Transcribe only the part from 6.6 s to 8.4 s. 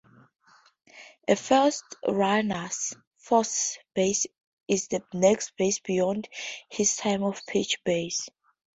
his time-of-pitch base.